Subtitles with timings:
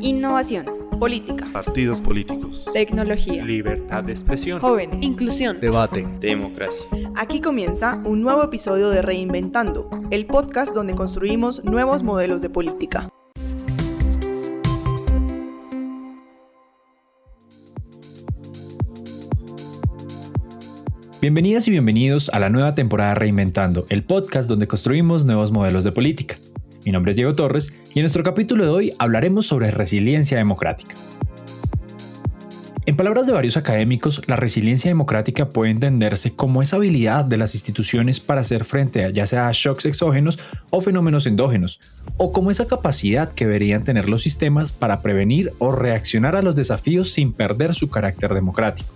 [0.00, 0.66] Innovación.
[0.98, 1.46] Política.
[1.52, 2.68] Partidos políticos.
[2.72, 3.44] Tecnología.
[3.44, 4.60] Libertad de expresión.
[4.60, 4.98] Jóvenes.
[5.00, 5.58] Inclusión.
[5.60, 6.06] Debate.
[6.20, 6.86] Democracia.
[7.16, 13.08] Aquí comienza un nuevo episodio de Reinventando, el podcast donde construimos nuevos modelos de política.
[21.22, 25.92] Bienvenidas y bienvenidos a la nueva temporada Reinventando, el podcast donde construimos nuevos modelos de
[25.92, 26.36] política.
[26.86, 30.94] Mi nombre es Diego Torres y en nuestro capítulo de hoy hablaremos sobre resiliencia democrática.
[32.86, 37.56] En palabras de varios académicos, la resiliencia democrática puede entenderse como esa habilidad de las
[37.56, 40.38] instituciones para hacer frente a ya sea shocks exógenos
[40.70, 41.80] o fenómenos endógenos,
[42.18, 46.54] o como esa capacidad que deberían tener los sistemas para prevenir o reaccionar a los
[46.54, 48.88] desafíos sin perder su carácter democrático.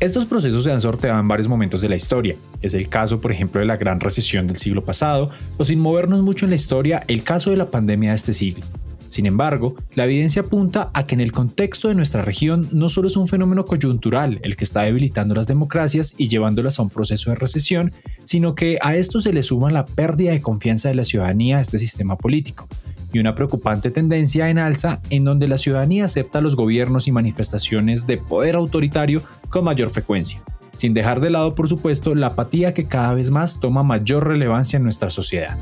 [0.00, 2.36] Estos procesos se han sorteado en varios momentos de la historia.
[2.62, 6.22] Es el caso, por ejemplo, de la gran recesión del siglo pasado, o sin movernos
[6.22, 8.64] mucho en la historia, el caso de la pandemia de este siglo.
[9.08, 13.08] Sin embargo, la evidencia apunta a que en el contexto de nuestra región no solo
[13.08, 17.30] es un fenómeno coyuntural el que está debilitando las democracias y llevándolas a un proceso
[17.30, 21.04] de recesión, sino que a esto se le suma la pérdida de confianza de la
[21.04, 22.68] ciudadanía a este sistema político,
[23.12, 28.06] y una preocupante tendencia en alza en donde la ciudadanía acepta los gobiernos y manifestaciones
[28.06, 30.42] de poder autoritario con mayor frecuencia,
[30.76, 34.76] sin dejar de lado por supuesto la apatía que cada vez más toma mayor relevancia
[34.76, 35.56] en nuestra sociedad.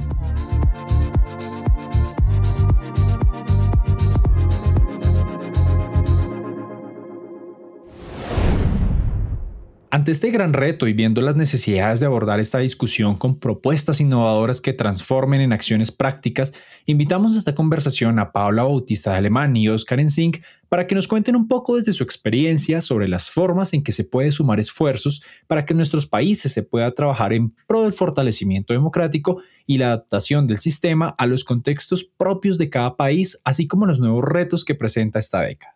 [9.96, 14.60] Ante este gran reto y viendo las necesidades de abordar esta discusión con propuestas innovadoras
[14.60, 16.52] que transformen en acciones prácticas,
[16.84, 21.08] invitamos a esta conversación a Paula Bautista de Alemán y Oscar Enzink para que nos
[21.08, 25.22] cuenten un poco desde su experiencia sobre las formas en que se puede sumar esfuerzos
[25.46, 29.86] para que en nuestros países se pueda trabajar en pro del fortalecimiento democrático y la
[29.86, 34.66] adaptación del sistema a los contextos propios de cada país, así como los nuevos retos
[34.66, 35.75] que presenta esta década.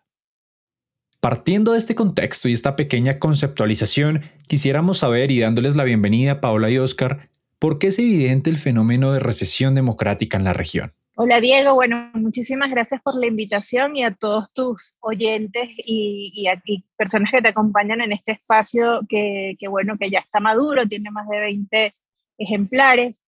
[1.21, 6.41] Partiendo de este contexto y esta pequeña conceptualización, quisiéramos saber y dándoles la bienvenida a
[6.41, 10.93] Paula y Oscar, ¿por qué es evidente el fenómeno de recesión democrática en la región?
[11.15, 16.33] Hola Diego, bueno, muchísimas gracias por la invitación y a todos tus oyentes y,
[16.65, 20.87] y, personas que te acompañan en este espacio que, que, bueno, que ya está maduro,
[20.87, 21.93] tiene más de 20
[22.39, 23.23] ejemplares.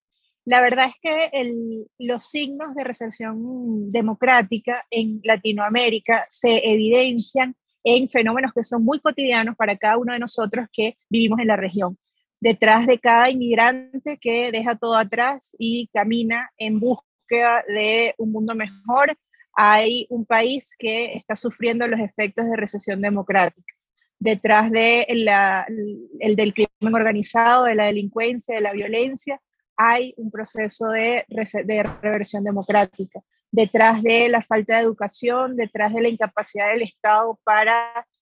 [0.45, 8.09] La verdad es que el, los signos de recesión democrática en Latinoamérica se evidencian en
[8.09, 11.97] fenómenos que son muy cotidianos para cada uno de nosotros que vivimos en la región.
[12.39, 18.55] Detrás de cada inmigrante que deja todo atrás y camina en búsqueda de un mundo
[18.55, 19.17] mejor,
[19.55, 23.73] hay un país que está sufriendo los efectos de recesión democrática.
[24.19, 29.39] Detrás de el del crimen organizado, de la delincuencia, de la violencia,
[29.75, 33.21] hay un proceso de, de reversión democrática
[33.53, 37.75] detrás de la falta de educación, detrás de la incapacidad del Estado para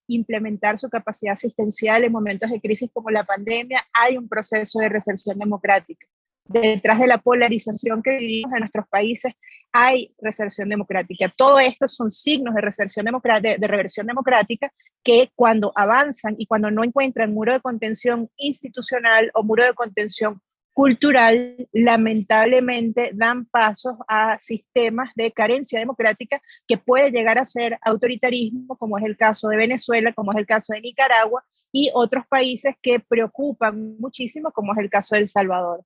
[0.05, 4.89] implementar su capacidad asistencial en momentos de crisis como la pandemia, hay un proceso de
[4.89, 6.05] reserción democrática.
[6.43, 9.33] Detrás de la polarización que vivimos en nuestros países,
[9.71, 11.33] hay reserción democrática.
[11.33, 14.69] Todo esto son signos de, reserción de, de reversión democrática
[15.01, 20.41] que cuando avanzan y cuando no encuentran muro de contención institucional o muro de contención
[20.73, 28.77] cultural, lamentablemente dan pasos a sistemas de carencia democrática que puede llegar a ser autoritarismo,
[28.77, 32.75] como es el caso de Venezuela, como es el caso de Nicaragua y otros países
[32.81, 35.81] que preocupan muchísimo, como es el caso de El Salvador.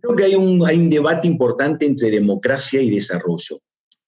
[0.00, 3.60] Creo que hay un, hay un debate importante entre democracia y desarrollo.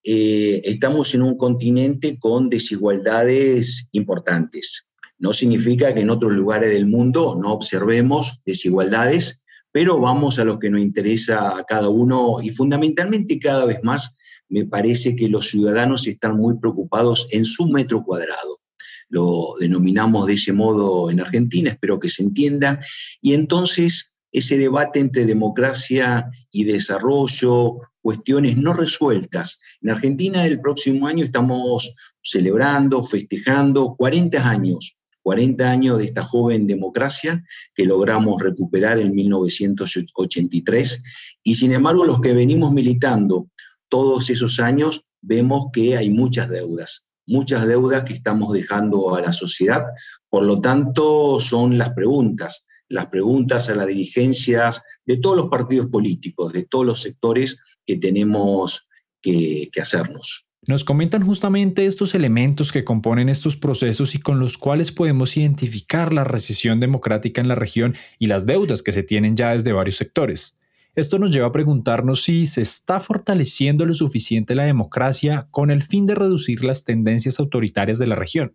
[0.05, 4.87] Eh, estamos en un continente con desigualdades importantes.
[5.19, 9.42] No significa que en otros lugares del mundo no observemos desigualdades,
[9.73, 14.17] pero vamos a lo que nos interesa a cada uno y fundamentalmente cada vez más
[14.49, 18.61] me parece que los ciudadanos están muy preocupados en su metro cuadrado.
[19.09, 22.79] Lo denominamos de ese modo en Argentina, espero que se entienda.
[23.23, 29.59] Y entonces ese debate entre democracia y desarrollo, cuestiones no resueltas.
[29.81, 36.67] En Argentina el próximo año estamos celebrando, festejando 40 años 40 años de esta joven
[36.67, 41.05] democracia que logramos recuperar en 1983
[41.43, 43.49] y sin embargo los que venimos militando
[43.93, 49.35] todos esos años vemos que hay muchas deudas, muchas deudas que estamos dejando a la
[49.35, 49.83] sociedad.
[50.31, 55.89] Por lo tanto, son las preguntas, las preguntas a las dirigencias de todos los partidos
[55.89, 58.89] políticos, de todos los sectores que tenemos
[59.21, 60.47] que, que hacernos.
[60.65, 66.15] Nos comentan justamente estos elementos que componen estos procesos y con los cuales podemos identificar
[66.15, 69.97] la recesión democrática en la región y las deudas que se tienen ya desde varios
[69.97, 70.61] sectores.
[70.95, 75.83] Esto nos lleva a preguntarnos si se está fortaleciendo lo suficiente la democracia con el
[75.83, 78.55] fin de reducir las tendencias autoritarias de la región.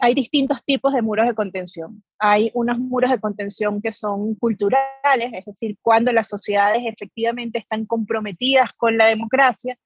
[0.00, 2.04] Hay distintos tipos de muros de contención.
[2.20, 7.84] Hay unos muros de contención que son culturales, es decir, cuando las sociedades efectivamente están
[7.84, 9.76] comprometidas con la democracia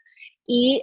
[0.47, 0.83] y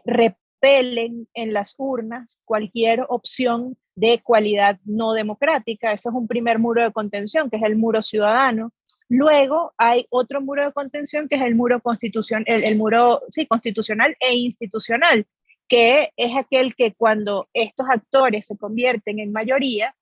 [0.63, 5.92] repelen en las urnas cualquier opción de cualidad no democrática.
[5.92, 8.71] Ese es un primer muro de contención, que es el muro ciudadano
[9.10, 14.15] Luego hay otro muro de contención que es el muro, constitución, el, muro sí, constitucional
[14.19, 15.27] e institucional,
[15.68, 19.95] que es aquel que cuando estos actores se convierten en mayoría,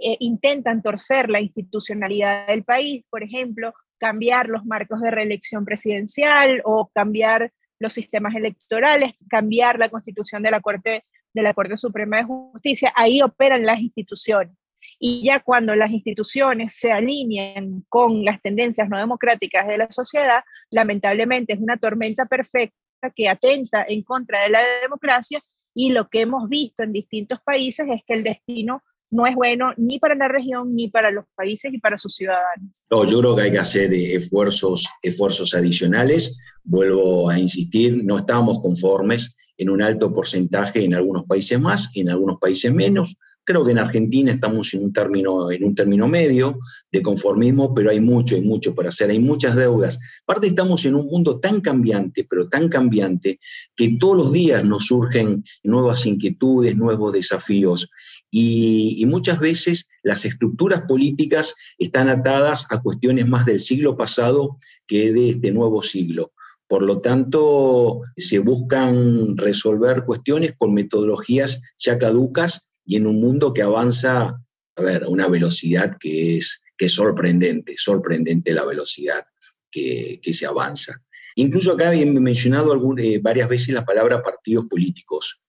[0.00, 6.60] eh, intentan torcer la institucionalidad del país, por ejemplo, cambiar los marcos de reelección presidencial
[6.64, 7.52] o cambiar
[7.84, 11.04] los sistemas electorales, cambiar la constitución de la Corte,
[11.34, 14.56] de la Corte Suprema de Justicia, ahí operan las instituciones.
[14.98, 20.42] Y ya cuando las instituciones se alinean con las tendencias no democráticas de la sociedad,
[20.70, 22.74] lamentablemente es una tormenta perfecta
[23.14, 25.40] que atenta en contra de la democracia
[25.74, 28.82] y lo que hemos visto en distintos países es que el destino
[29.14, 32.82] no es bueno ni para la región, ni para los países y para sus ciudadanos.
[32.90, 36.36] No, yo creo que hay que hacer esfuerzos, esfuerzos adicionales.
[36.64, 42.10] Vuelvo a insistir, no estamos conformes en un alto porcentaje en algunos países más, en
[42.10, 43.16] algunos países menos.
[43.46, 46.58] Creo que en Argentina estamos en un término, en un término medio
[46.90, 50.00] de conformismo, pero hay mucho, hay mucho para hacer, hay muchas deudas.
[50.22, 53.38] Aparte estamos en un mundo tan cambiante, pero tan cambiante,
[53.76, 57.90] que todos los días nos surgen nuevas inquietudes, nuevos desafíos.
[58.36, 64.58] Y, muchas veces las estructuras políticas están atadas a cuestiones más del siglo pasado
[64.88, 66.32] que de este nuevo siglo.
[66.66, 73.54] Por lo tanto, se buscan resolver cuestiones con metodologías ya caducas y en un mundo
[73.54, 74.42] que avanza,
[74.74, 79.24] a ver, una velocidad que es, que sorprendente, sorprendente la velocidad
[79.70, 81.00] que, se avanza.
[81.36, 85.40] Incluso acá he mencionado eh, varias veces la palabra partidos políticos,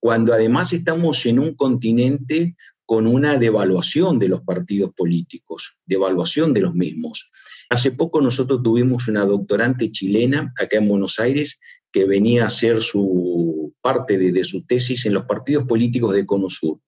[0.00, 2.56] cuando además estamos en un continente
[2.86, 7.30] con una devaluación de los partidos políticos, devaluación de los mismos.
[7.68, 11.60] Hace poco nosotros tuvimos una doctorante chilena acá en Buenos Aires
[11.92, 16.48] que venía a hacer su parte de, su tesis en los partidos políticos de Cono
[16.48, 16.80] Sur.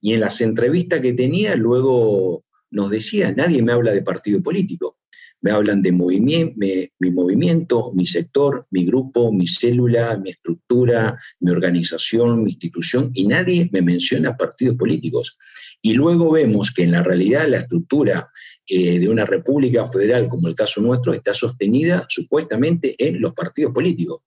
[0.00, 4.98] Y en las entrevistas que tenía, luego nos decía, nadie me habla de partido político.
[5.44, 12.42] Me hablan de mi movimiento, mi sector, mi grupo, mi célula, mi estructura, mi organización,
[12.42, 15.36] mi institución, y nadie me menciona partidos políticos.
[15.82, 18.30] Y luego vemos que en la realidad la estructura
[18.66, 23.74] eh, de una república federal, como el caso nuestro, está sostenida supuestamente en los partidos
[23.74, 24.22] políticos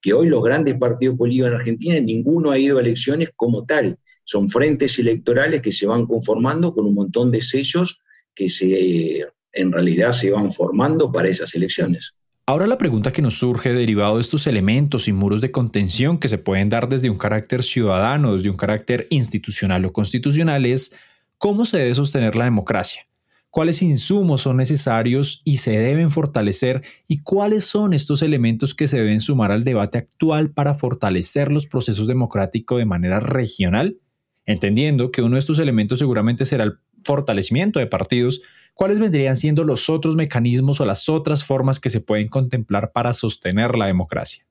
[0.00, 3.98] que hoy los grandes partidos políticos en Argentina, ninguno ha ido a elecciones como tal.
[4.24, 8.00] Son frentes electorales que se van conformando con un montón de sellos
[8.32, 9.26] que se,
[9.60, 12.14] en realidad se van formando para esas elecciones.
[12.46, 16.28] Ahora la pregunta que nos surge derivado de estos elementos y muros de contención que
[16.28, 20.96] se pueden dar desde un carácter ciudadano, desde un carácter institucional o constitucional es,
[21.36, 23.08] ¿cómo se debe sostener la democracia?
[23.50, 28.98] cuáles insumos son necesarios y se deben fortalecer y cuáles son estos elementos que se
[28.98, 33.98] deben sumar al debate actual para fortalecer los procesos democráticos de manera regional,
[34.46, 38.42] entendiendo que uno de estos elementos seguramente será el fortalecimiento de partidos,
[38.78, 43.12] cuáles vendrían siendo los otros mecanismos o las otras formas que se pueden contemplar para
[43.12, 44.46] sostener la democracia.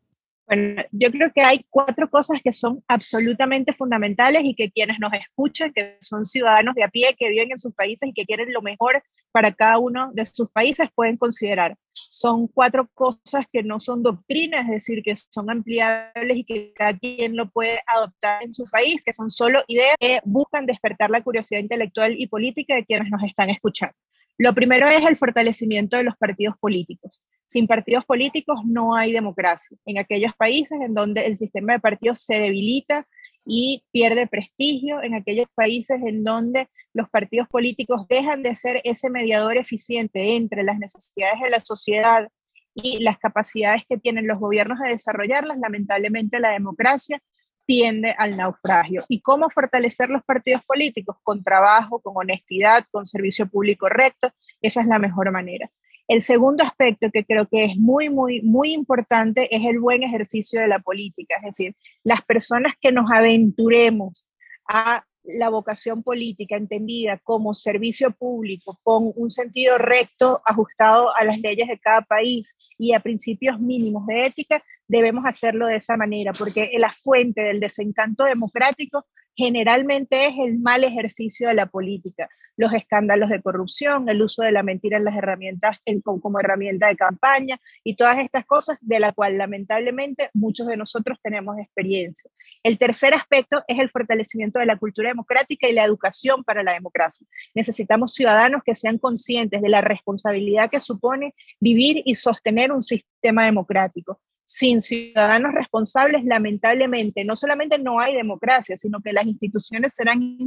[0.46, 5.14] Bueno, yo creo que hay cuatro cosas que son absolutamente fundamentales y que quienes nos
[5.14, 8.52] escuchan, que son ciudadanos de a pie, que viven en sus países y que quieren
[8.52, 11.78] lo mejor para cada uno de sus países, pueden considerar.
[11.94, 16.98] Son cuatro cosas que no son doctrinas, es decir, que son ampliables y que cada
[16.98, 21.22] quien lo puede adoptar en su país, que son solo ideas que buscan despertar la
[21.22, 23.96] curiosidad intelectual y política de quienes nos están escuchando.
[24.38, 27.24] Lo primero es el fortalecimiento de los partidos políticos.
[27.48, 29.78] Sin partidos políticos no hay democracia.
[29.86, 33.08] En aquellos países en donde el sistema de partidos se debilita
[33.46, 39.10] y pierde prestigio, en aquellos países en donde los partidos políticos dejan de ser ese
[39.10, 42.28] mediador eficiente entre las necesidades de la sociedad
[42.76, 47.20] y las capacidades que tienen los gobiernos de desarrollarlas, lamentablemente la democracia
[47.68, 49.04] tiende al naufragio.
[49.10, 51.18] ¿Y cómo fortalecer los partidos políticos?
[51.22, 54.32] Con trabajo, con honestidad, con servicio público recto.
[54.62, 55.70] Esa es la mejor manera.
[56.08, 60.62] El segundo aspecto que creo que es muy, muy, muy importante es el buen ejercicio
[60.62, 61.36] de la política.
[61.40, 64.26] Es decir, las personas que nos aventuremos
[64.70, 71.40] a la vocación política entendida como servicio público, con un sentido recto, ajustado a las
[71.40, 76.34] leyes de cada país y a principios mínimos de ética, debemos hacerlo de esa manera,
[76.34, 79.06] porque la fuente del desencanto democrático
[79.38, 82.28] generalmente es el mal ejercicio de la política,
[82.58, 86.96] los escándalos de corrupción, el uso de la mentira en las herramientas como herramienta de
[86.96, 92.32] campaña y todas estas cosas de la cual lamentablemente muchos de nosotros tenemos experiencia.
[92.64, 96.74] El tercer aspecto es el fortalecimiento de la cultura democrática y la educación para la
[96.74, 97.28] democracia.
[97.54, 103.46] Necesitamos ciudadanos que sean conscientes de la responsabilidad que supone vivir y sostener un sistema
[103.46, 110.38] democrático sin ciudadanos responsables, lamentablemente, no solamente no hay democracia, sino que las instituciones serán,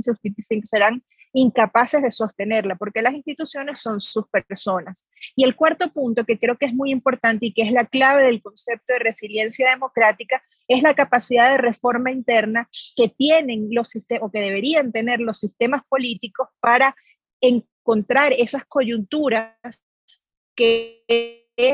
[0.65, 1.05] serán
[1.35, 5.07] incapaces de sostenerla, porque las instituciones son sus personas.
[5.37, 8.25] Y el cuarto punto, que creo que es muy importante y que es la clave
[8.25, 13.93] del concepto de resiliencia democrática, es la capacidad de reforma interna que tienen los
[14.23, 16.97] o que deberían tener los sistemas políticos para
[17.43, 19.53] encontrar esas coyunturas
[20.57, 21.05] que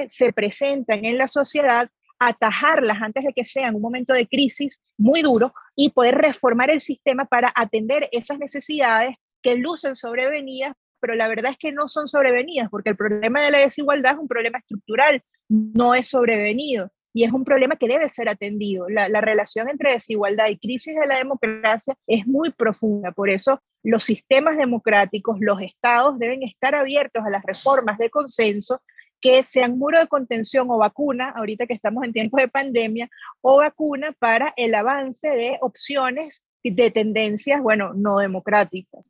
[0.08, 5.22] se presentan en la sociedad atajarlas antes de que sean un momento de crisis muy
[5.22, 11.28] duro y poder reformar el sistema para atender esas necesidades que lucen sobrevenidas, pero la
[11.28, 14.58] verdad es que no son sobrevenidas, porque el problema de la desigualdad es un problema
[14.58, 18.88] estructural, no es sobrevenido y es un problema que debe ser atendido.
[18.88, 23.12] La, la, relación entre desigualdad y crisis de la democracia es muy profunda.
[23.12, 28.82] Por eso los sistemas democráticos, los estados deben estar abiertos a las reformas de consenso
[29.20, 33.08] que sean muro de contención o vacuna, ahorita que estamos en tiempos de pandemia,
[33.40, 39.04] o vacuna para el avance de opciones de tendencias, bueno, no democráticas.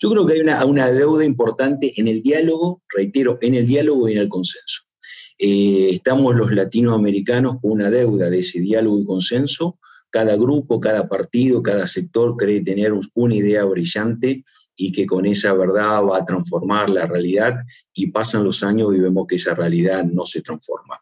[0.00, 4.08] Yo creo que hay una, una deuda importante en el diálogo, reitero, en el diálogo
[4.08, 4.88] y en el consenso.
[5.38, 9.78] Eh, estamos los latinoamericanos con una deuda de ese diálogo y consenso.
[10.10, 14.44] Cada grupo, cada partido, cada sector cree tener una idea brillante
[14.80, 17.56] y que con esa verdad va a transformar la realidad
[17.92, 20.98] y pasan los años y vemos que esa realidad no se transforma.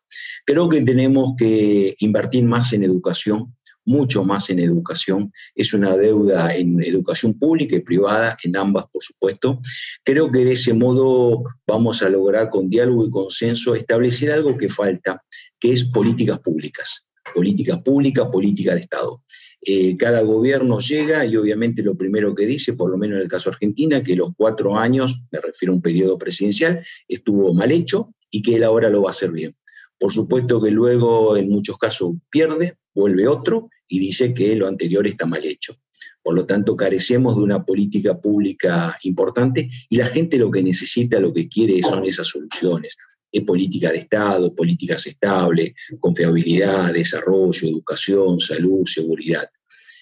[0.47, 3.55] Creo que tenemos que invertir más en educación,
[3.85, 5.31] mucho más en educación.
[5.55, 9.61] Es una deuda en educación pública y privada, en ambas, por supuesto.
[10.03, 14.71] Creo que de ese modo vamos a lograr con diálogo y consenso establecer algo que
[14.71, 15.23] falta,
[15.61, 17.07] que es políticas públicas.
[17.35, 19.23] Políticas públicas, política de Estado.
[19.69, 23.29] Eh, cada gobierno llega y obviamente lo primero que dice, por lo menos en el
[23.29, 28.15] caso Argentina, que los cuatro años, me refiero a un periodo presidencial, estuvo mal hecho
[28.31, 29.57] y que él ahora lo va a hacer bien.
[29.99, 35.05] Por supuesto que luego en muchos casos pierde, vuelve otro y dice que lo anterior
[35.05, 35.75] está mal hecho.
[36.23, 41.19] Por lo tanto, carecemos de una política pública importante y la gente lo que necesita,
[41.19, 42.97] lo que quiere son esas soluciones
[43.45, 49.49] política de Estado, políticas estables, confiabilidad, desarrollo, educación, salud, seguridad.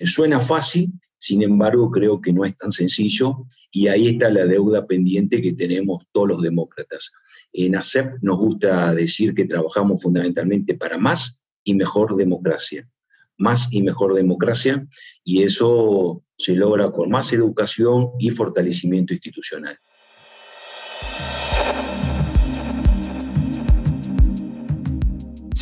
[0.01, 4.87] Suena fácil, sin embargo creo que no es tan sencillo y ahí está la deuda
[4.87, 7.13] pendiente que tenemos todos los demócratas.
[7.53, 12.89] En ACEP nos gusta decir que trabajamos fundamentalmente para más y mejor democracia.
[13.37, 14.87] Más y mejor democracia
[15.25, 19.79] y eso se logra con más educación y fortalecimiento institucional.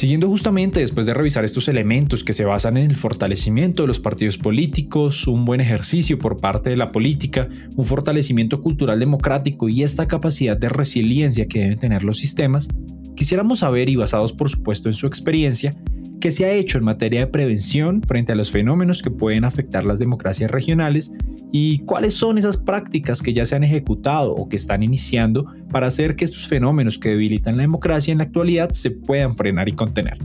[0.03, 4.01] Siguiendo justamente después de revisar estos elementos que se basan en el fortalecimiento de los
[4.01, 9.85] partidos políticos, un buen ejercicio por parte de la política, un fortalecimiento cultural democrático y
[9.85, 12.69] esta capacidad de resiliencia que deben tener los sistemas,
[13.15, 15.75] quisiéramos saber y basados por supuesto en su experiencia,
[16.23, 19.85] qué se ha hecho en materia de prevención frente a los fenómenos que pueden afectar
[19.85, 21.13] las democracias regionales
[21.51, 25.89] y cuáles son esas prácticas que ya se han ejecutado o que están iniciando para
[25.89, 29.73] hacer que estos fenómenos que debilitan la democracia en la actualidad se puedan frenar y
[29.73, 30.19] contener.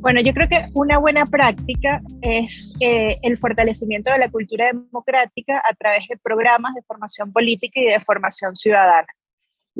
[0.00, 5.62] Bueno, yo creo que una buena práctica es eh, el fortalecimiento de la cultura democrática
[5.68, 9.08] a través de programas de formación política y de formación ciudadana.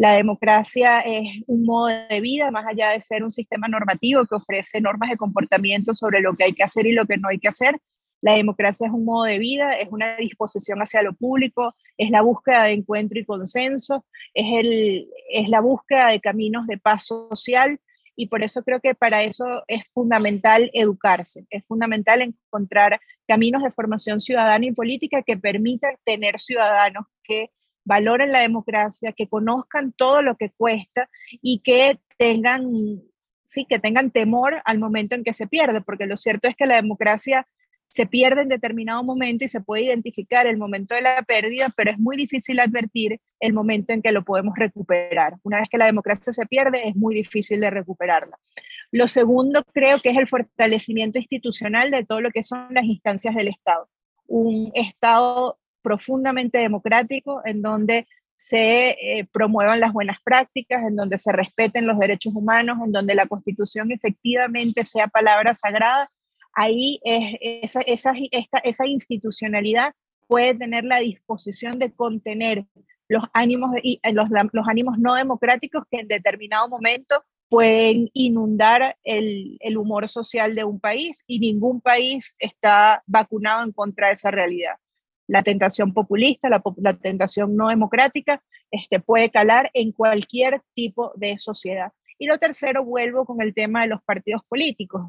[0.01, 4.35] La democracia es un modo de vida, más allá de ser un sistema normativo que
[4.35, 7.39] ofrece normas de comportamiento sobre lo que hay que hacer y lo que no hay
[7.39, 7.79] que hacer.
[8.23, 12.23] La democracia es un modo de vida, es una disposición hacia lo público, es la
[12.23, 17.79] búsqueda de encuentro y consenso, es, el, es la búsqueda de caminos de paz social
[18.17, 23.71] y por eso creo que para eso es fundamental educarse, es fundamental encontrar caminos de
[23.71, 27.51] formación ciudadana y política que permitan tener ciudadanos que
[27.85, 31.09] valoren la democracia, que conozcan todo lo que cuesta
[31.43, 33.03] y que tengan,
[33.45, 36.67] sí, que tengan temor al momento en que se pierde, porque lo cierto es que
[36.67, 37.47] la democracia
[37.91, 41.91] se pierde en determinado momento y se puede identificar el momento de la pérdida, pero
[41.91, 45.35] es muy difícil advertir el momento en que lo podemos recuperar.
[45.43, 48.39] Una vez que la democracia se pierde, es muy difícil de recuperarla.
[48.93, 53.35] Lo segundo creo que es el fortalecimiento institucional de todo lo que son las instancias
[53.35, 53.89] del Estado.
[54.27, 58.07] Un Estado profundamente democrático, en donde
[58.37, 63.15] se eh, promuevan las buenas prácticas, en donde se respeten los derechos humanos, en donde
[63.15, 66.11] la constitución efectivamente sea palabra sagrada,
[66.55, 69.93] ahí es, esa, esa, esta, esa institucionalidad
[70.27, 72.65] puede tener la disposición de contener
[73.09, 79.59] los ánimos, de, los, los ánimos no democráticos que en determinado momento pueden inundar el,
[79.61, 84.31] el, humor social de un país y ningún país está vacunado en contra de esa
[84.31, 84.77] realidad.
[85.31, 91.39] La tentación populista, la, la tentación no democrática, este, puede calar en cualquier tipo de
[91.39, 91.93] sociedad.
[92.19, 95.03] Y lo tercero, vuelvo con el tema de los partidos políticos.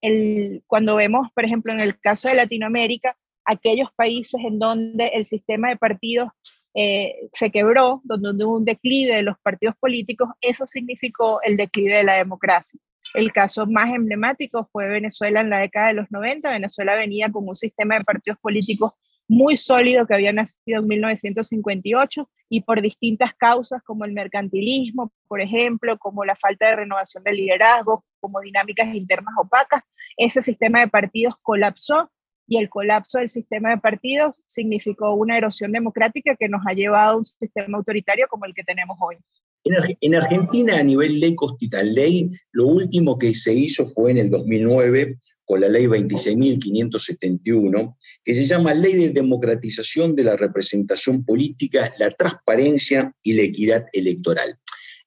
[0.00, 5.24] El, cuando vemos, por ejemplo, en el caso de Latinoamérica, aquellos países en donde el
[5.24, 6.30] sistema de partidos
[6.74, 11.98] eh, se quebró, donde hubo un declive de los partidos políticos, eso significó el declive
[11.98, 12.80] de la democracia.
[13.14, 16.50] El caso más emblemático fue Venezuela en la década de los 90.
[16.50, 18.92] Venezuela venía con un sistema de partidos políticos
[19.30, 25.40] muy sólido que había nacido en 1958 y por distintas causas como el mercantilismo, por
[25.40, 29.82] ejemplo, como la falta de renovación del liderazgo, como dinámicas internas opacas,
[30.16, 32.10] ese sistema de partidos colapsó
[32.48, 37.12] y el colapso del sistema de partidos significó una erosión democrática que nos ha llevado
[37.12, 39.16] a un sistema autoritario como el que tenemos hoy.
[39.64, 41.36] En, Argentina, a nivel ley
[41.84, 48.34] ley, lo último que se hizo fue en el 2009 con la ley 26.571, que
[48.34, 54.56] se llama Ley de Democratización de la Representación Política, la Transparencia y la Equidad Electoral.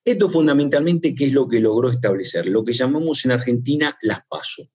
[0.06, 2.50] Esto fundamentalmente, ¿qué es lo que logró establecer?
[2.50, 4.70] Lo que llamamos en Argentina las PASO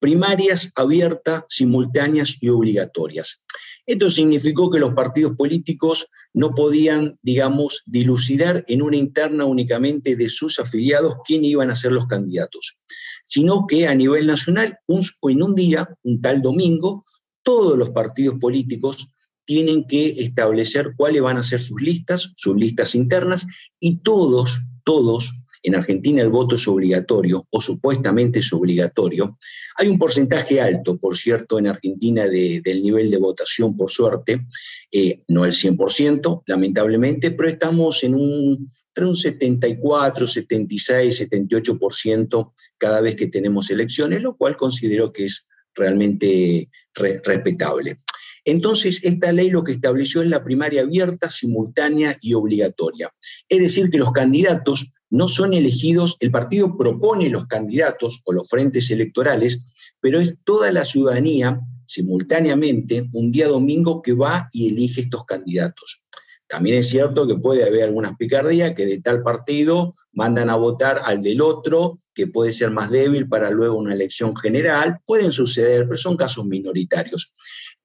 [0.00, 3.44] primarias abiertas, simultáneas y obligatorias.
[3.90, 10.28] Esto significó que los partidos políticos no podían, digamos, dilucidar en una interna únicamente de
[10.28, 12.78] sus afiliados quién iban a ser los candidatos,
[13.24, 17.02] sino que a nivel nacional, en un día, un tal domingo,
[17.42, 19.08] todos los partidos políticos
[19.44, 23.44] tienen que establecer cuáles van a ser sus listas, sus listas internas,
[23.80, 29.38] y todos, todos en Argentina el voto es obligatorio o supuestamente es obligatorio.
[29.76, 34.46] Hay un porcentaje alto, por cierto, en Argentina del nivel de votación, por suerte,
[34.90, 43.00] eh, no el 100%, lamentablemente, pero estamos en un, entre un 74, 76, 78% cada
[43.00, 48.00] vez que tenemos elecciones, lo cual considero que es realmente respetable.
[48.44, 53.12] Entonces, esta ley lo que estableció es la primaria abierta, simultánea y obligatoria.
[53.48, 58.48] Es decir, que los candidatos no son elegidos, el partido propone los candidatos o los
[58.48, 59.62] frentes electorales,
[60.00, 66.02] pero es toda la ciudadanía simultáneamente un día domingo que va y elige estos candidatos.
[66.50, 71.00] También es cierto que puede haber algunas picardías que de tal partido mandan a votar
[71.04, 74.98] al del otro, que puede ser más débil para luego una elección general.
[75.06, 77.34] Pueden suceder, pero son casos minoritarios.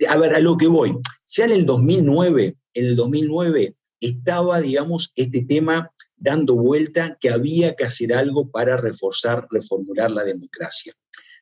[0.09, 0.97] A ver, a lo que voy.
[1.27, 5.91] Ya en el 2009, en el 2009 estaba, digamos, este tema
[6.25, 10.93] dando vuelta que había que hacer algo para reforzar, reformular la democracia.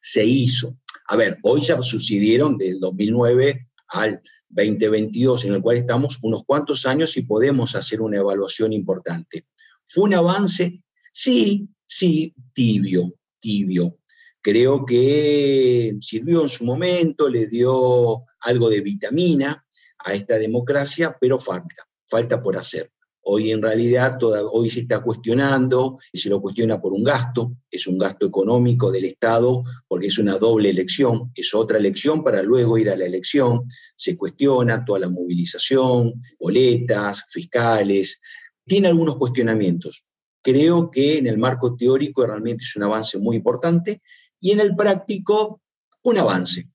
[0.02, 0.78] Se hizo.
[1.08, 6.86] A ver, hoy ya sucedieron del 2009 al 2022, en el cual estamos unos cuantos
[6.86, 9.48] años y podemos hacer una evaluación importante.
[9.86, 10.84] ¿Fue un avance?
[11.12, 13.98] Sí, sí, tibio, tibio.
[14.42, 19.66] Creo que sirvió en su momento, le dio algo de vitamina
[20.00, 22.93] a esta democracia, pero falta, falta por hacer.
[23.26, 27.88] Hoy en realidad hoy se está cuestionando, y se lo cuestiona por un gasto, es
[27.88, 32.78] un gasto económico del Estado porque es una doble elección, es otra elección para luego
[32.78, 33.62] ir a la elección,
[33.96, 38.20] se cuestiona toda la movilización, boletas, fiscales,
[38.66, 40.06] tiene algunos cuestionamientos.
[40.42, 44.02] Creo que en el marco teórico realmente es un avance muy importante
[44.42, 45.62] y en el práctico
[46.04, 46.68] un avance,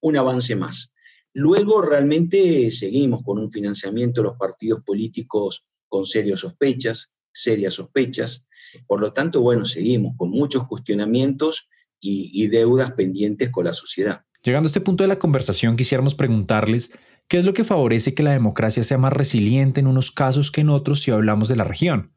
[0.00, 0.90] un avance más.
[1.32, 8.48] Luego realmente seguimos con un financiamiento de los partidos políticos con serias sospechas, serias sospechas.
[8.88, 11.68] Por lo tanto, bueno, seguimos con muchos cuestionamientos
[12.00, 14.24] y, deudas pendientes con la sociedad.
[14.42, 18.24] Llegando a este punto de la conversación, quisiéramos preguntarles qué es lo que favorece que
[18.24, 21.62] la democracia sea más resiliente en unos casos que en otros si hablamos de la
[21.62, 22.12] región.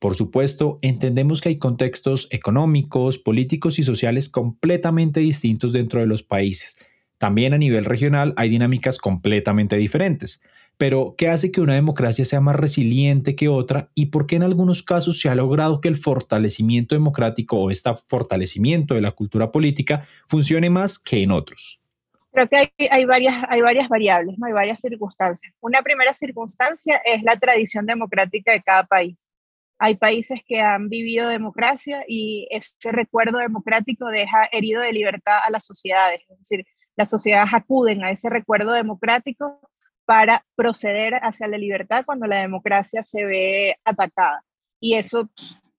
[0.00, 6.24] Por supuesto, entendemos que hay contextos económicos, políticos y sociales completamente distintos dentro de los
[6.24, 6.76] países.
[7.18, 10.42] También a nivel regional hay dinámicas completamente diferentes.
[10.78, 14.42] Pero, ¿qué hace que una democracia sea más resiliente que otra y por qué en
[14.42, 19.52] algunos casos se ha logrado que el fortalecimiento democrático o este fortalecimiento de la cultura
[19.52, 21.80] política funcione más que en otros?
[22.32, 25.52] Creo que hay, varias, variables, hay varias circunstancias.
[25.60, 29.28] Una primera circunstancia es la tradición democrática de cada país.
[29.78, 35.50] Hay países que han vivido democracia y ese recuerdo democrático deja herido de libertad a
[35.50, 36.22] las sociedades.
[36.30, 36.64] Es decir,
[36.96, 39.60] las sociedades acuden a ese recuerdo democrático
[40.12, 44.44] para proceder hacia la libertad cuando la democracia se ve atacada.
[44.78, 45.30] Y eso,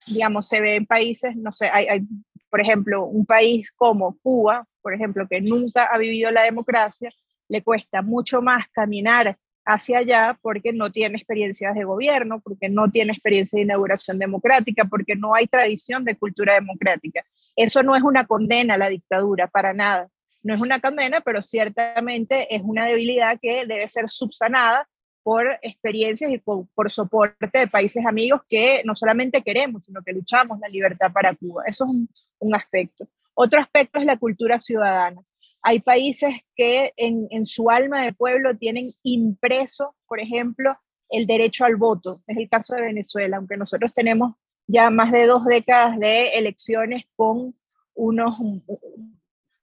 [0.08, 2.02] digamos, se ve en países, no sé, hay,
[2.50, 7.12] por ejemplo, un país como Cuba, por ejemplo, que nunca ha vivido la democracia,
[7.48, 12.89] le cuesta mucho más caminar hacia allá porque no tiene experiencias de gobierno, porque no
[12.89, 17.24] tiene experiencia de inauguración democrática, porque no hay tradición de cultura democrática.
[17.56, 20.10] Eso no es una condena a la dictadura, para nada.
[20.43, 24.88] No es una condena, pero ciertamente es una debilidad que debe ser subsanada
[25.23, 30.60] por experiencias y por, soporte de países amigos que no solamente queremos, sino que luchamos
[30.60, 31.63] la libertad para Cuba.
[31.65, 31.91] Eso es
[32.39, 33.08] un, aspecto.
[33.34, 35.21] Otro aspecto es la cultura ciudadana.
[35.62, 40.77] Hay países que en, en, su alma de pueblo tienen impreso, por ejemplo,
[41.10, 42.21] el derecho al voto.
[42.27, 44.36] Es el caso de Venezuela, aunque nosotros tenemos
[44.67, 47.56] ya más de dos décadas de elecciones con
[47.95, 48.38] unos,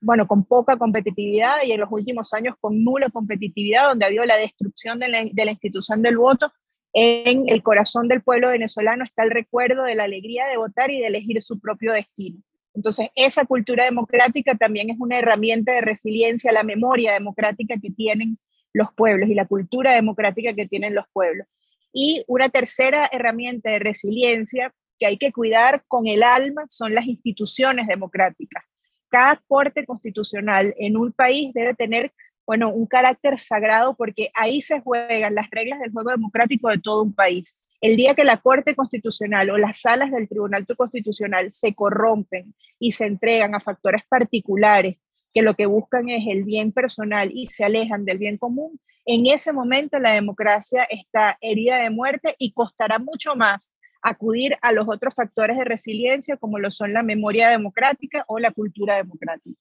[0.00, 4.24] bueno, con poca competitividad y en los últimos años con nula competitividad, donde ha habido
[4.24, 6.52] la destrucción de la, institución del voto.
[6.92, 11.00] En el corazón del pueblo venezolano está el recuerdo de la alegría de votar y
[11.00, 12.40] de elegir su propio destino.
[12.74, 18.38] Entonces, esa cultura democrática también es una herramienta de resiliencia, la memoria democrática que tienen
[18.72, 21.46] los pueblos y la cultura democrática que tienen los pueblos.
[21.92, 27.06] Y una tercera herramienta de resiliencia que hay que cuidar con el alma son las
[27.06, 28.64] instituciones democráticas.
[29.10, 32.12] Cada corte constitucional en un país debe tener,
[32.46, 37.02] bueno, un carácter sagrado porque ahí se juegan las reglas del juego democrático de todo
[37.02, 37.58] un país.
[37.80, 42.92] El día que la Corte Constitucional o las salas del Tribunal Constitucional se corrompen y
[42.92, 44.96] se entregan a factores particulares
[45.32, 49.26] que lo que buscan es el bien personal y se alejan del bien común, en
[49.26, 54.88] ese momento la democracia está herida de muerte y costará mucho más acudir a los
[54.88, 59.58] otros factores de resiliencia como lo son la memoria democrática o la cultura democrática.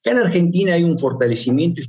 [0.00, 1.82] Acá en Argentina hay un fortalecimiento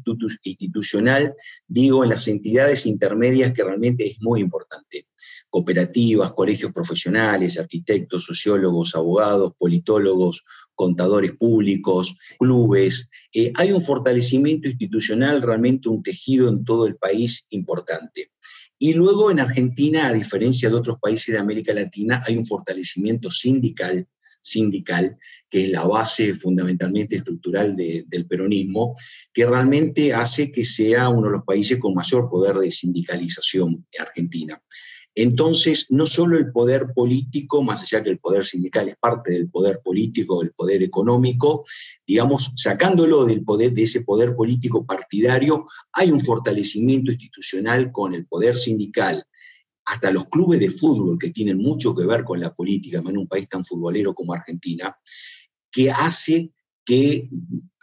[0.44, 1.36] institucional,
[1.68, 5.08] digo, en las entidades intermedias que realmente es muy importante
[5.54, 13.12] cooperativas, colegios profesionales, arquitectos, sociólogos, abogados, politólogos, contadores públicos, clubes.
[13.32, 18.32] Eh, hay un fortalecimiento institucional, realmente un tejido en todo el país importante.
[18.84, 23.32] Y luego en Argentina, a diferencia de otros países de América Latina, hay un fortalecimiento
[23.32, 24.06] sindical,
[24.42, 25.18] sindical,
[25.50, 28.98] que es la base fundamentalmente estructural del peronismo,
[29.32, 34.62] que realmente hace que sea uno de los países con mayor poder de sindicalización Argentina.
[35.16, 39.50] Entonces, no solo el poder político, más allá que el poder sindical es parte del
[39.50, 41.66] poder político, del poder económico,
[42.06, 48.26] digamos, sacándolo del poder, de ese poder político partidario, hay un fortalecimiento institucional con el
[48.26, 49.24] poder sindical,
[49.86, 53.28] hasta los clubes de fútbol que tienen mucho que ver con la política, en un
[53.28, 54.98] país tan futbolero como Argentina,
[55.72, 56.52] que hace
[56.86, 57.30] que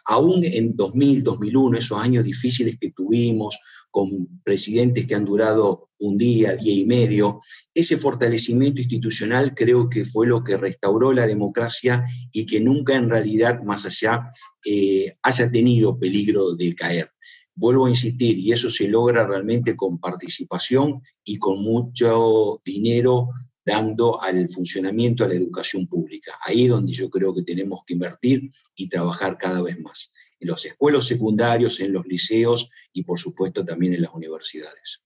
[0.06, 3.58] aún en 2000, 2001, esos años difíciles que tuvimos,
[3.90, 7.40] con presidentes que han durado un día, día y medio.
[7.74, 13.10] Ese fortalecimiento institucional creo que fue lo que restauró la democracia y que nunca en
[13.10, 14.30] realidad, más allá,
[14.64, 17.10] eh, haya tenido peligro de caer.
[17.54, 23.28] Vuelvo a insistir, y eso se logra realmente con participación y con mucho dinero
[23.70, 26.32] dando al funcionamiento a la educación pública.
[26.44, 30.48] Ahí es donde yo creo que tenemos que invertir y trabajar cada vez más en
[30.48, 35.02] los escuelos secundarios, en los liceos y por supuesto también en las universidades.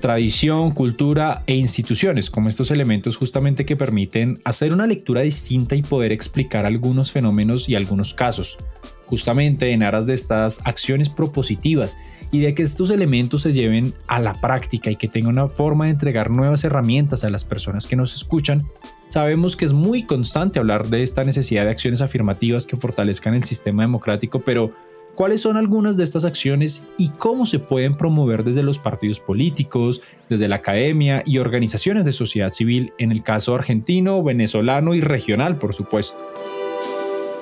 [0.00, 5.82] Tradición, cultura e instituciones como estos elementos justamente que permiten hacer una lectura distinta y
[5.82, 8.56] poder explicar algunos fenómenos y algunos casos,
[9.04, 11.98] justamente en aras de estas acciones propositivas
[12.30, 15.86] y de que estos elementos se lleven a la práctica y que tenga una forma
[15.86, 18.62] de entregar nuevas herramientas a las personas que nos escuchan,
[19.08, 23.44] sabemos que es muy constante hablar de esta necesidad de acciones afirmativas que fortalezcan el
[23.44, 24.72] sistema democrático, pero
[25.16, 30.00] ¿cuáles son algunas de estas acciones y cómo se pueden promover desde los partidos políticos,
[30.28, 35.58] desde la academia y organizaciones de sociedad civil en el caso argentino, venezolano y regional,
[35.58, 36.18] por supuesto?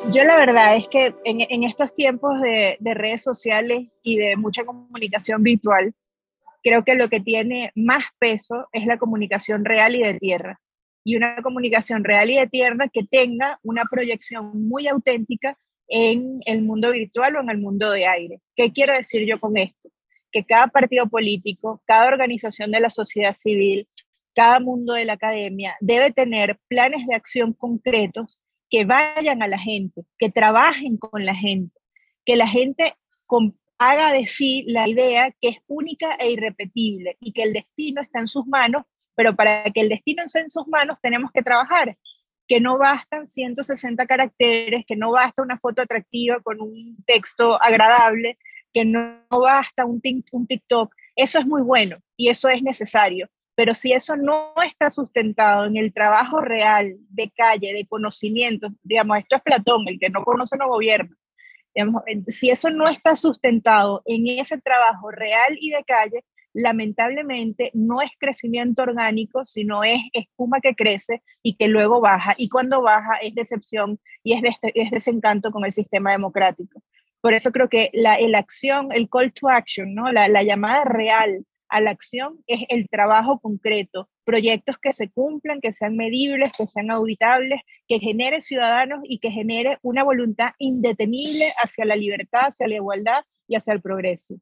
[0.06, 5.42] Yo la verdad es que en, estos tiempos de, redes sociales y de mucha comunicación
[5.42, 5.92] virtual,
[6.62, 10.60] creo que lo que tiene más peso es la comunicación real y de tierra.
[11.04, 15.58] Y una comunicación real y de tierra que tenga una proyección muy auténtica
[15.88, 18.40] en el mundo virtual o en el mundo de aire.
[18.56, 19.90] ¿Qué quiero decir yo con esto?
[20.32, 23.86] Que cada partido político, cada organización de la sociedad civil,
[24.34, 29.58] cada mundo de la academia debe tener planes de acción concretos que vayan a la
[29.58, 31.78] gente, que trabajen con la gente,
[32.24, 32.94] que la gente
[33.78, 38.18] haga de sí la idea que es única e irrepetible y que el destino está
[38.20, 38.82] en sus manos,
[39.14, 41.96] pero para que el destino esté en sus manos tenemos que trabajar,
[42.46, 48.38] que no bastan 160 caracteres, que no basta una foto atractiva con un texto agradable,
[48.72, 50.00] que no basta un,
[50.32, 50.94] un TikTok.
[51.14, 55.76] Eso es muy bueno y eso es necesario, Pero si eso no está sustentado en
[55.76, 60.56] el trabajo real de calle, de conocimiento, digamos, esto es Platón, el que no conoce
[60.56, 61.16] no gobierna.
[61.74, 68.00] Digamos, si eso no está sustentado en ese trabajo real y de calle, lamentablemente no
[68.00, 72.36] es crecimiento orgánico, sino es espuma que crece y que luego baja.
[72.38, 76.80] Y cuando baja es decepción y es, es desencanto con el sistema democrático.
[77.20, 80.12] Por eso creo que la acción, el call to action, ¿no?
[80.12, 85.72] la llamada real a la acción es el trabajo concreto, proyectos que se cumplan, que
[85.72, 91.84] sean medibles, que sean auditables, que genere ciudadanos y que genere una voluntad indetenible hacia
[91.84, 94.36] la libertad, hacia la igualdad y hacia el progreso.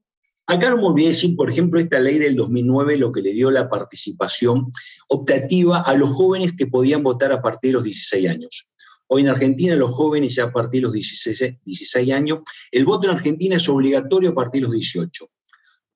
[0.48, 3.50] Acá no me olvidé decir, por ejemplo, esta ley del 2009 lo que le dio
[3.50, 4.70] la participación
[5.08, 8.68] optativa a los jóvenes que podían votar a partir de los 16 años.
[9.08, 13.08] Hoy en Argentina los jóvenes ya a partir de los 16, 16 años, el voto
[13.08, 15.28] en Argentina es obligatorio a partir de los 18.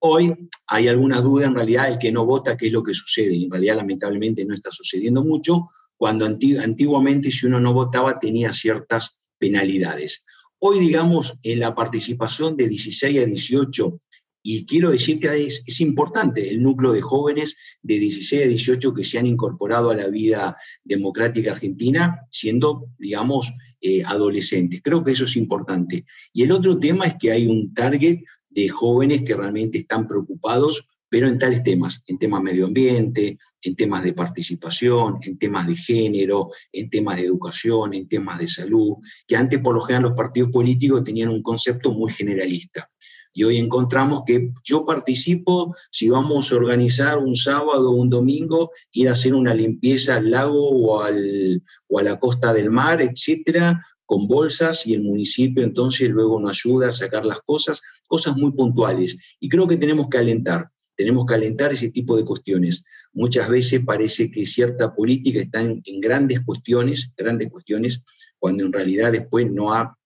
[0.00, 0.34] Hoy
[0.66, 3.36] hay algunas dudas, en realidad el que no vota, qué es lo que sucede.
[3.36, 9.20] En realidad lamentablemente no está sucediendo mucho, cuando antiguamente si uno no votaba tenía ciertas
[9.38, 10.24] penalidades.
[10.58, 14.00] Hoy, digamos, en la participación de 16 a 18
[14.42, 19.04] y quiero decir que es, importante el núcleo de jóvenes de 16 a 18 que
[19.04, 24.80] se han incorporado a la vida democrática argentina siendo, digamos, eh, adolescentes.
[24.82, 26.06] Creo que eso es importante.
[26.32, 30.88] Y el otro tema es que hay un target de jóvenes que realmente están preocupados,
[31.08, 35.76] pero en tales temas, en temas medio ambiente, en temas de participación, en temas de
[35.76, 40.16] género, en temas de educación, en temas de salud, que antes por lo general los
[40.16, 42.90] partidos políticos tenían un concepto muy generalista.
[43.32, 48.70] Y hoy encontramos que yo participo si vamos a organizar un sábado o un domingo,
[48.92, 53.00] ir a hacer una limpieza al lago o, al, o a la costa del mar,
[53.00, 58.36] etcétera, con bolsas y el municipio entonces luego nos ayuda a sacar las cosas, cosas
[58.36, 59.16] muy puntuales.
[59.38, 62.82] Y creo que tenemos que alentar, tenemos que alentar ese tipo de cuestiones.
[63.12, 68.02] Muchas veces parece que cierta política está en, en grandes cuestiones, grandes cuestiones,
[68.40, 69.96] cuando en realidad después no ha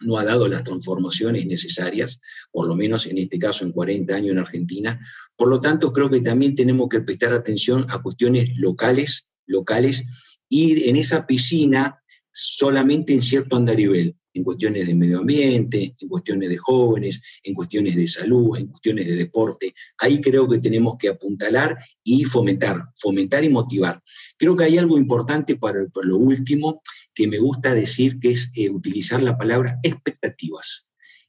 [0.00, 2.20] no ha dado las transformaciones necesarias,
[2.52, 5.00] por lo menos en este caso en 40 años en Argentina.
[5.34, 10.06] Por lo tanto, creo que también tenemos que prestar atención a cuestiones locales, locales
[10.50, 11.98] y en esa piscina
[12.40, 17.96] solamente en cierto andarivel, en cuestiones de medio ambiente, en cuestiones de jóvenes, en cuestiones
[17.96, 19.74] de salud, en cuestiones de deporte.
[19.98, 24.00] Ahí creo que tenemos que apuntalar y fomentar, fomentar y motivar.
[24.36, 26.80] Creo que hay algo importante para, para lo último,
[27.12, 30.86] que me gusta decir, que es eh, utilizar la palabra expectativas.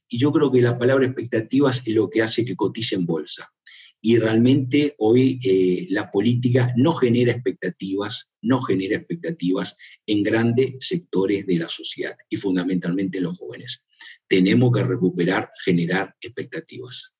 [0.08, 3.48] Y yo creo que la palabra expectativas es lo que hace que cotice en bolsa.
[4.02, 11.46] Y realmente hoy eh, la política no genera expectativas, no genera expectativas en grandes sectores
[11.46, 13.84] de la sociedad y fundamentalmente los jóvenes.
[14.28, 17.12] Tenemos que recuperar, generar expectativas.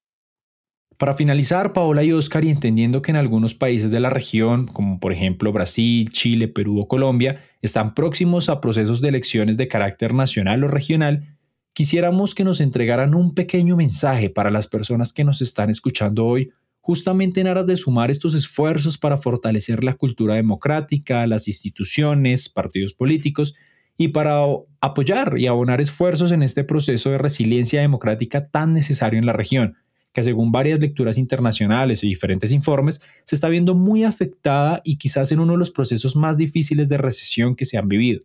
[1.00, 5.00] Para finalizar, Paola y Oscar, y entendiendo que en algunos países de la región, como
[5.00, 10.12] por ejemplo Brasil, Chile, Perú o Colombia, están próximos a procesos de elecciones de carácter
[10.12, 11.38] nacional o regional,
[11.72, 16.52] quisiéramos que nos entregaran un pequeño mensaje para las personas que nos están escuchando hoy,
[16.80, 22.94] justamente en aras de sumar estos esfuerzos para fortalecer la cultura democrática, las instituciones, partidos
[22.94, 23.54] políticos
[23.96, 24.42] y para
[24.80, 29.76] apoyar y abonar esfuerzos en este proceso de resiliencia democrática tan necesario en la región
[30.12, 35.30] que según varias lecturas internacionales y diferentes informes, se está viendo muy afectada y quizás
[35.32, 38.22] en uno de los procesos más difíciles de recesión que se han vivido.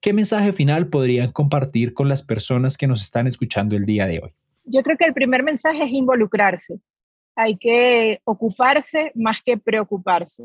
[0.00, 4.20] ¿Qué mensaje final podrían compartir con las personas que nos están escuchando el día de
[4.20, 4.30] hoy?
[4.64, 6.80] Yo creo que el primer mensaje es involucrarse.
[7.36, 10.44] Hay que ocuparse más que preocuparse.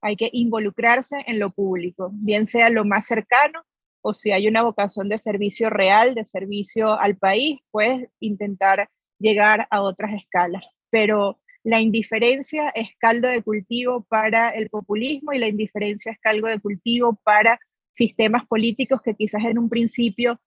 [0.00, 3.62] Hay que involucrarse en lo público, bien sea lo más cercano
[4.02, 9.66] o si hay una vocación de servicio real, de servicio al país, pues intentar llegar
[9.70, 10.64] a otras escalas.
[10.90, 16.48] Pero la indiferencia es caldo de cultivo para el populismo y la indiferencia es caldo
[16.48, 17.60] de cultivo para
[17.92, 20.40] sistemas políticos que quizás en un principio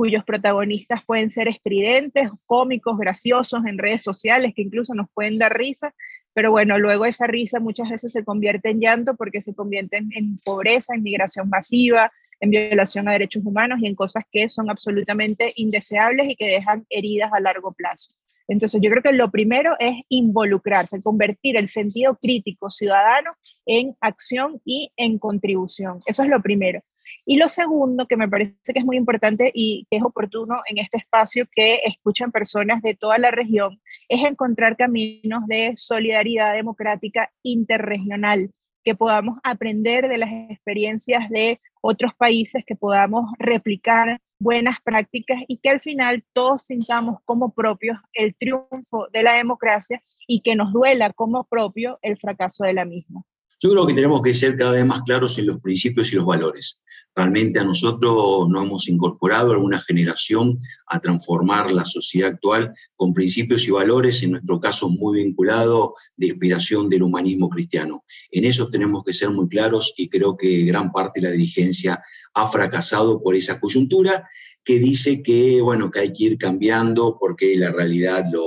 [0.00, 5.54] cuyos protagonistas pueden ser estridentes, cómicos, graciosos en redes sociales, que incluso nos pueden dar
[5.54, 5.94] risa,
[6.32, 10.08] pero bueno, luego esa risa muchas veces se convierte en llanto porque se convierte en,
[10.14, 12.10] en pobreza, en migración masiva,
[12.40, 16.86] en violación a derechos humanos y en cosas que son absolutamente indeseables y que dejan
[16.88, 18.10] heridas a largo plazo.
[18.48, 23.32] Entonces, yo creo que lo primero es involucrarse, convertir el sentido crítico ciudadano
[23.66, 26.00] en acción y en contribución.
[26.06, 26.80] Eso es lo primero.
[27.24, 30.78] Y lo segundo, que me parece que es muy importante y que es oportuno en
[30.78, 37.30] este espacio que escuchan personas de toda la región, es encontrar caminos de solidaridad democrática
[37.42, 38.50] interregional,
[38.84, 45.58] que podamos aprender de las experiencias de otros países, que podamos replicar buenas prácticas y
[45.58, 50.72] que al final todos sintamos como propios el triunfo de la democracia y que nos
[50.72, 53.22] duela como propio el fracaso de la misma.
[53.62, 56.24] Yo creo que tenemos que ser cada vez más claros en los principios y los
[56.24, 56.80] valores.
[57.14, 63.66] Realmente a nosotros nos hemos incorporado alguna generación a transformar la sociedad actual con principios
[63.66, 68.04] y valores, en nuestro caso muy vinculado de inspiración del humanismo cristiano.
[68.30, 72.00] En eso tenemos que ser muy claros y creo que gran parte de la dirigencia
[72.34, 74.28] ha fracasado por esa coyuntura
[74.62, 78.46] que dice que, bueno, que hay que ir cambiando porque la realidad lo,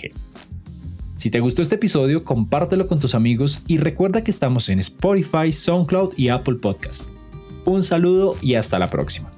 [1.17, 5.51] Si te gustó este episodio, compártelo con tus amigos y recuerda que estamos en Spotify,
[5.53, 7.09] SoundCloud y Apple Podcast.
[7.65, 9.31] Un saludo y hasta la próxima.